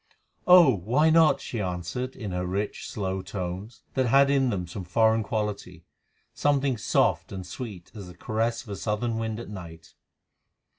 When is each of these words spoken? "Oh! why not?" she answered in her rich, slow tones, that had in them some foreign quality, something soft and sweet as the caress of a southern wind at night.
"Oh! 0.47 0.77
why 0.77 1.11
not?" 1.11 1.39
she 1.41 1.61
answered 1.61 2.15
in 2.15 2.31
her 2.31 2.43
rich, 2.47 2.89
slow 2.89 3.21
tones, 3.21 3.83
that 3.93 4.07
had 4.07 4.31
in 4.31 4.49
them 4.49 4.65
some 4.65 4.83
foreign 4.83 5.21
quality, 5.21 5.85
something 6.33 6.75
soft 6.75 7.31
and 7.31 7.45
sweet 7.45 7.91
as 7.93 8.07
the 8.07 8.17
caress 8.17 8.63
of 8.63 8.69
a 8.69 8.75
southern 8.75 9.19
wind 9.19 9.39
at 9.39 9.47
night. 9.49 9.93